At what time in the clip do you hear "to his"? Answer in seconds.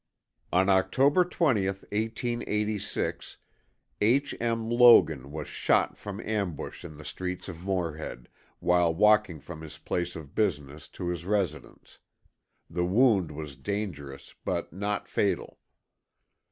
10.87-11.23